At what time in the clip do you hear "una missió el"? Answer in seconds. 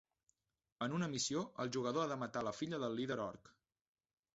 1.01-1.73